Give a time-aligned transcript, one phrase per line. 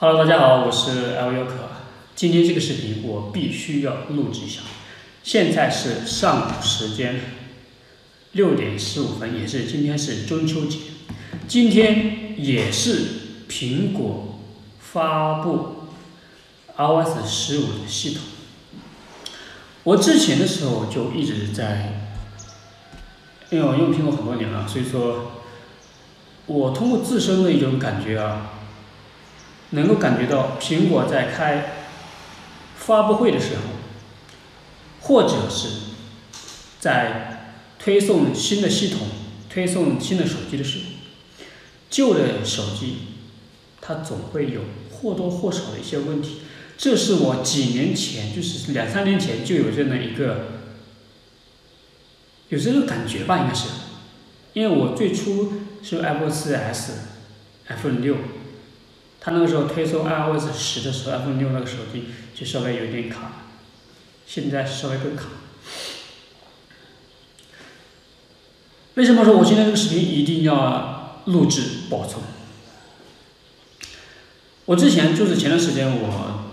[0.00, 1.54] Hello，大家好，我是 L 优可。
[2.14, 4.60] 今天这个视频我必须要录制一下。
[5.24, 7.20] 现在是上午时间
[8.30, 10.78] 六点十五分，也是今天是中秋节，
[11.48, 13.00] 今天也是
[13.48, 14.38] 苹果
[14.78, 15.88] 发布
[16.76, 18.22] iOS 十五的系统。
[19.82, 22.12] 我之前的时候就一直在，
[23.50, 25.32] 因为我用苹果很多年了，所以说，
[26.46, 28.52] 我通过自身的一种感觉啊。
[29.70, 31.72] 能够感觉到苹果在开
[32.76, 33.62] 发布会的时候，
[35.00, 35.68] 或者是
[36.80, 39.00] 在推送新的系统、
[39.50, 40.84] 推送新的手机的时候，
[41.90, 42.98] 旧的手机
[43.80, 46.40] 它总会有或多或少的一些问题。
[46.78, 50.46] 这是我几年前，就是两三年前就有这样的一个
[52.48, 53.68] 有这个感觉吧，应该是，
[54.54, 56.90] 因为我最初是 iPhone 4S、
[57.68, 58.16] iPhone 六。
[59.20, 62.04] 他那个时候推送 iOS 十的时候，iPhone 六那个手机
[62.34, 63.32] 就稍微有点卡，
[64.26, 65.24] 现在稍微更卡。
[68.94, 72.22] 为什么说我今天这个视频一定要录制保存？
[74.64, 76.44] 我之前就是前段时间我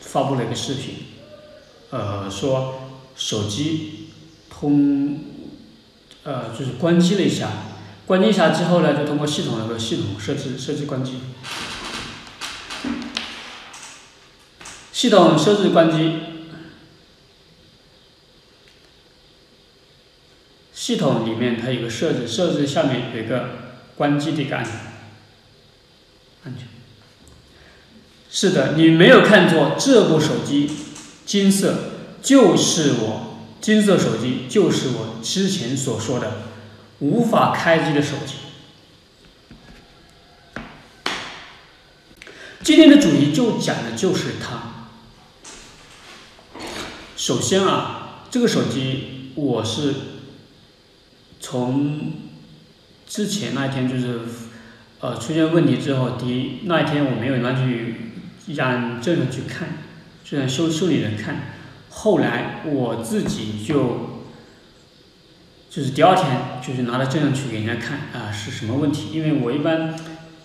[0.00, 0.94] 发布了一个视频，
[1.90, 2.82] 呃，说
[3.16, 4.08] 手机
[4.50, 5.20] 通，
[6.22, 7.50] 呃，就是关机了一下，
[8.06, 11.18] 关机一下之后呢，就通过系统那个系统设置设置关机。
[15.04, 16.14] 系统设置关机，
[20.72, 23.50] 系统里面它有个设置，设置下面有一个
[23.96, 24.72] 关机的一个按钮，
[26.44, 26.62] 按钮。
[28.30, 30.70] 是的，你没有看错，这部手机
[31.26, 31.90] 金色
[32.22, 36.44] 就是我金色手机，就是我之前所说的
[37.00, 38.36] 无法开机的手机。
[42.62, 44.70] 今天的主题就讲的就是它。
[47.24, 49.94] 首先啊，这个手机我是
[51.40, 52.12] 从
[53.06, 54.20] 之前那一天就是
[55.00, 57.94] 呃出现问题之后，第一那一天我没有拿去
[58.48, 59.68] 让证人去看，
[60.22, 61.54] 就让修修理人看。
[61.88, 64.26] 后来我自己就
[65.70, 69.98] 就是第二天就是拿了证人去给人家看啊是什么问题，因为我一般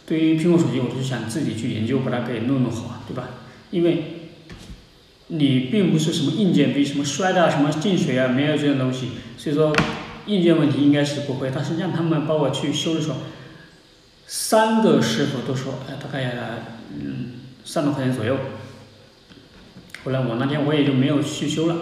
[0.06, 3.31] 对于苹果手机我就想自己去研究把它给弄弄好，对吧？
[3.69, 4.19] 因为
[5.31, 9.72] 你并不是什么硬件比什么摔的什么进水啊，没有这种东西，所以说
[10.25, 11.51] 硬件问题应该是不会。
[11.53, 13.17] 但是让他们帮我去修的时候，
[14.25, 16.34] 三个师傅都说，哎，大概
[17.00, 18.38] 嗯三百块钱左右。
[20.03, 21.75] 后来我那天我也就没有去修了，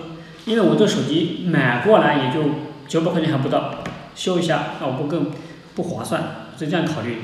[0.46, 2.50] 因为我这手机买过来也就
[2.90, 3.82] 九百块钱还不到，
[4.14, 5.32] 修一下那我不更
[5.74, 7.16] 不划算，就这样考虑。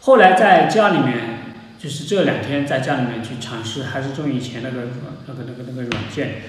[0.00, 1.31] 后来在家里面。
[1.82, 4.82] 就是这两天在家里面去尝试，还是用以前那个
[5.26, 6.42] 那个那个那个软件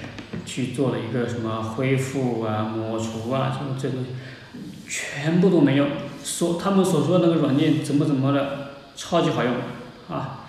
[0.46, 4.10] 去做了一个什么恢复啊、抹除啊，什么这东西，
[4.88, 5.88] 全部都没用。
[6.22, 9.54] 说他们所说的那个软件怎么怎么的，超级好用
[10.08, 10.46] 啊。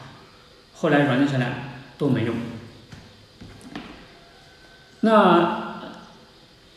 [0.75, 2.35] 后来软件下来都没用。
[4.99, 5.81] 那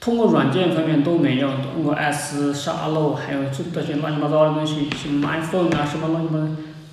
[0.01, 6.47] 通过软件方面都没用，通过 S 沙漏，还有这这些乱七八糟的东西，什么 iPhone 啊，什么乱七八糟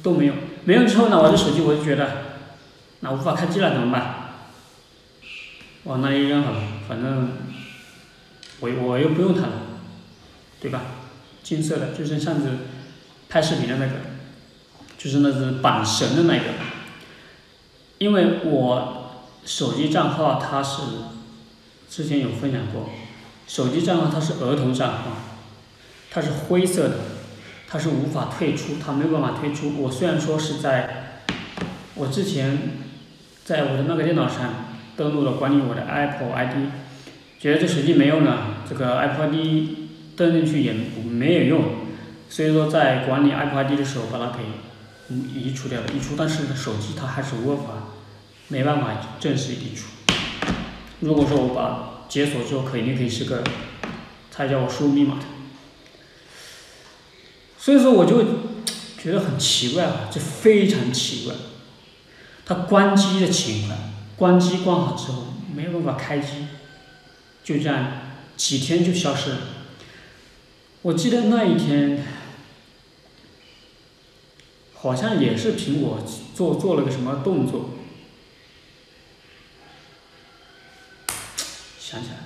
[0.06, 0.36] 都没用。
[0.66, 2.08] 没用之后呢，我这手机我就觉得，
[3.00, 4.30] 那无法开机了怎么办？
[5.86, 7.30] 往那一扔好了，反正
[8.60, 9.52] 我我又不用它了，
[10.62, 10.82] 对吧？
[11.42, 12.50] 金色的，就是上次
[13.30, 13.94] 拍视频的那个，
[14.96, 16.46] 就是那只绑绳的那个。
[17.98, 20.82] 因为我手机账号它是
[21.90, 22.90] 之前有分享过，
[23.48, 25.18] 手机账号它是儿童账号，
[26.12, 26.96] 它是灰色的。
[27.76, 29.74] 它是无法退出，它没有办法退出。
[29.82, 31.20] 我虽然说是在，
[31.96, 32.58] 我之前
[33.44, 36.70] 在我的那个电脑上登录了管理我的 Apple ID，
[37.38, 39.36] 觉得这手机没用了，这个 Apple ID
[40.16, 41.64] 登进去也没有用，
[42.30, 44.46] 所以说在管理 Apple ID 的时候把它给
[45.38, 47.64] 移除掉了，移除，但是手机它还是无法，
[48.48, 49.88] 没办法正式移除。
[51.02, 53.44] 如果说我把解锁之后，肯定可以是个，
[54.32, 55.35] 他叫我输入密码的。
[57.66, 58.24] 所以说我就
[59.02, 61.34] 觉得很奇怪啊，这非常奇怪。
[62.46, 63.76] 它关机的情况，
[64.16, 66.46] 关机关好之后没有办法开机，
[67.44, 67.88] 就这样
[68.38, 69.38] 几天就消失了。
[70.84, 72.06] 我记得那一天
[74.76, 77.72] 好像也是苹果做做了个什么动作，
[81.80, 82.18] 想起来，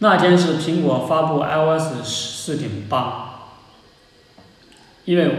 [0.00, 3.31] 那天是苹果发布 iOS 十四点八。
[5.04, 5.30] 因为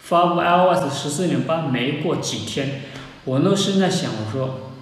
[0.00, 2.82] 发布 iOS 十四点八没过几天，
[3.24, 4.72] 我那时在想，我说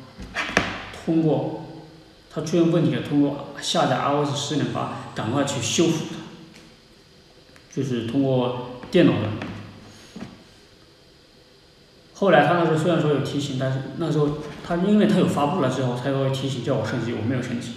[1.04, 1.66] 通过
[2.32, 6.16] 它出现问题了，通过下载 iOS 十四点八，赶快去修复它，
[7.74, 9.28] 就是通过电脑的。
[12.14, 17.72] 后来他那时候虽然说有提醒，但是那时候他因为他有发布了之后，他会提醒叫我升级，我没有升级。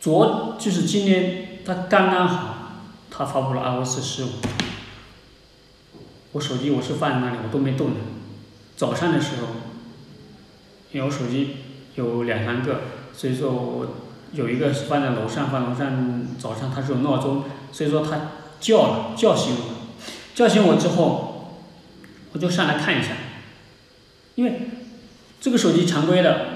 [0.00, 2.51] 昨就是今天，他刚刚好，
[3.14, 4.28] 他发布了 iOS 十五。
[6.32, 7.96] 我手机我是放在那里，我都没动的。
[8.74, 9.48] 早上的时候，
[10.92, 11.56] 因为我手机
[11.94, 12.80] 有两三个，
[13.14, 13.86] 所以说我
[14.32, 19.74] 有一个是放在楼上，放楼上早上它是有闹钟，所以说它叫了叫醒我，
[20.34, 21.58] 叫醒我之后，
[22.32, 23.10] 我就上来看一下，
[24.36, 24.70] 因为
[25.38, 26.46] 这个手机常规的，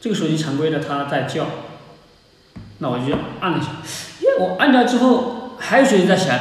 [0.00, 1.48] 这个手机常规的它在叫。
[2.78, 3.70] 那我就按了一下，
[4.38, 6.38] 我按掉之后还有手机在响，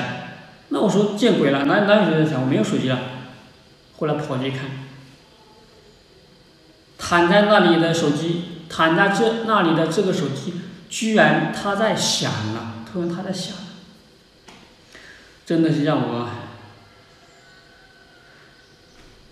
[0.69, 2.41] 那我说见鬼了，哪哪有手机在响？
[2.41, 2.99] 我没有手机了。
[3.97, 4.61] 后来跑去一看，
[6.97, 10.55] 躺在那里的手机，躺在这那里的这个手机，
[10.89, 13.55] 居然它在响了，突然它在响，
[15.45, 16.29] 真的是让我，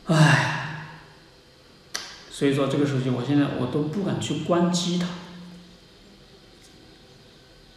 [0.07, 0.85] 唉，
[2.29, 5.07] 所以说这个手机我现在我都不敢去关机它。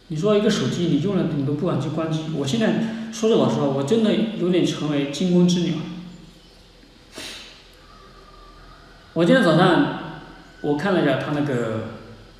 [0.07, 5.73] 你说一个手机你用了你都不敢去关机，我现在说句老实话，我真的有点成为惊弓之鸟。
[9.13, 9.99] 我今天早上
[10.61, 11.89] 我看了一下他那个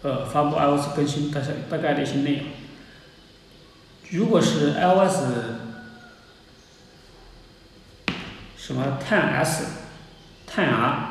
[0.04, 2.46] 呃发布 iOS 更新大概大概的一些内容，
[4.12, 5.24] 如果是 iOS
[8.58, 9.66] 什么碳 S、
[10.46, 11.10] 碳 R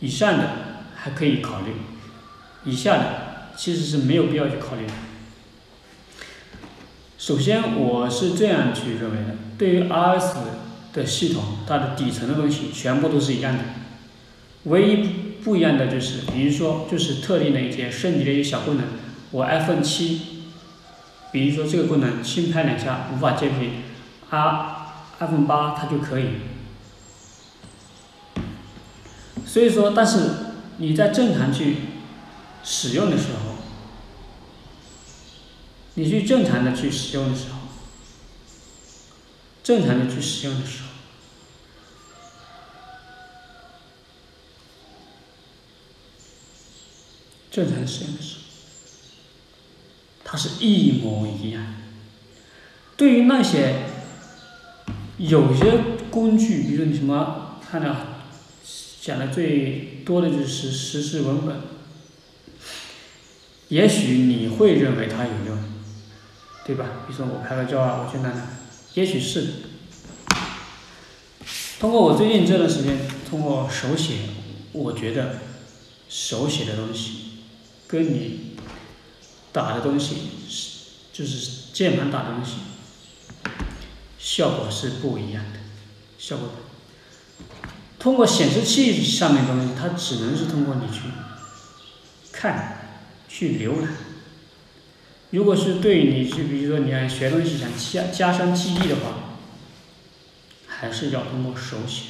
[0.00, 0.48] 以上的
[0.94, 1.72] 还可以考虑，
[2.64, 3.04] 以下的
[3.56, 4.92] 其实是没有必要去考虑的。
[7.22, 10.38] 首先，我是这样去认为的：对于 iOS
[10.92, 13.60] 的系统，它的底层的东西全部都是一样的，
[14.64, 15.06] 唯一
[15.44, 18.84] 不一样的就是，比如说，就是特定的一些升级的一些小功能。
[19.30, 20.20] 我 iPhone 七，
[21.30, 23.70] 比如说这个功能轻拍两下无法截屏，
[24.30, 26.24] 啊，iPhone 八它就可以。
[29.46, 30.18] 所以说，但是
[30.78, 31.76] 你在正常去
[32.64, 33.51] 使用的时候，
[35.94, 37.58] 你去正常的去使用的时候，
[39.62, 40.88] 正常的去使用的时候，
[47.50, 48.42] 正常使用的时候，
[50.24, 51.74] 它是一模一样。
[52.96, 53.84] 对于那些
[55.18, 55.78] 有些
[56.10, 57.94] 工具，比如说你什么看到
[59.02, 61.60] 讲的最多的就是实时文本，
[63.68, 65.71] 也许你会认为它有用。
[66.64, 66.86] 对吧？
[67.06, 68.46] 比如说我拍个照啊，我去那那，
[68.94, 69.46] 也许是。
[71.80, 72.96] 通过我最近这段时间，
[73.28, 74.18] 通过手写，
[74.70, 75.40] 我觉得
[76.08, 77.42] 手写的东西
[77.88, 78.56] 跟你
[79.52, 80.16] 打的东西
[80.48, 80.68] 是，
[81.12, 82.58] 就是键盘打东西，
[84.16, 85.58] 效果是不一样的，
[86.16, 86.48] 效果。
[87.98, 91.02] 通过显示器上面的东西，它只能是通过你去
[92.30, 93.92] 看，去浏览。
[95.32, 99.38] 如果是对你是，比如说你要学东西想加加深记忆的话，
[100.66, 102.04] 还是要通过手写，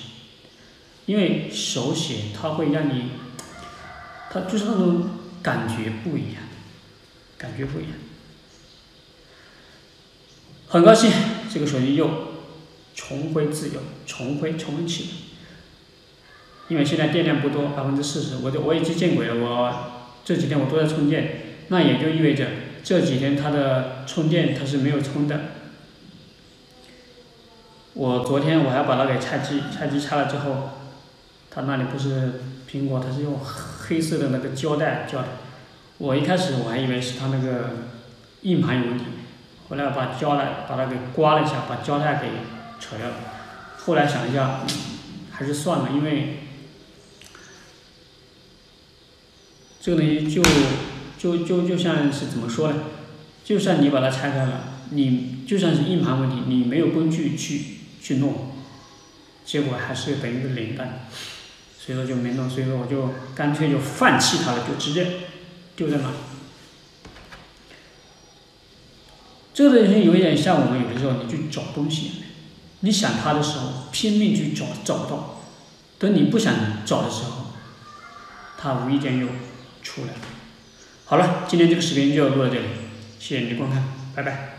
[1.06, 3.10] 因为手写它会让你，
[4.28, 5.08] 它就是那种
[5.40, 6.42] 感觉不一样，
[7.38, 7.92] 感觉不一样。
[10.66, 11.12] 很高兴
[11.48, 12.32] 这个手机又
[12.96, 15.10] 重回自由，重回重启，
[16.66, 19.92] 因为现在电量不多，百分之四十，我就我已经见鬼了，我
[20.24, 22.48] 这几天我都在充电，那也就意味着。
[22.84, 25.40] 这几天它的充电它是没有充的，
[27.94, 30.70] 我昨天我还把它给拆机，拆机拆了之后，
[31.48, 35.28] 它那里不是苹果，它是用黑色的那个胶带胶的，
[35.98, 37.70] 我一开始我还以为是它那个
[38.42, 39.04] 硬盘有问题，
[39.68, 42.28] 后来把胶带把它给刮了一下，把胶带给
[42.80, 43.14] 扯掉了，
[43.78, 44.62] 后来想一下，
[45.30, 46.40] 还是算了，因为
[49.80, 50.42] 这个东西就。
[51.22, 52.80] 就就就像是怎么说呢？
[53.44, 54.60] 就算你把它拆开了，
[54.90, 57.62] 你就算是硬盘问题，你没有工具去
[58.02, 58.50] 去弄，
[59.44, 60.84] 结果还是等于是零的，
[61.78, 65.06] 所以说就没弄，所以说我就干脆就放弃它了，就直接
[65.76, 66.16] 丢在那里。
[69.54, 72.10] 这个东西有一点像我们有的时候你去找东西，
[72.80, 75.40] 你想它的时候拼命去找找不到，
[76.00, 76.52] 等你不想
[76.84, 77.52] 找的时候，
[78.58, 79.28] 它无意间又
[79.84, 80.18] 出来了。
[81.12, 82.64] 好了，今天这个视频就录到这里，
[83.20, 83.82] 谢谢你的观看，
[84.14, 84.51] 拜拜。